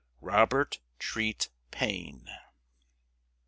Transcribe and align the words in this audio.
ROBERT 0.19 0.79
TREAT 0.97 1.49
PAINE. 1.69 2.27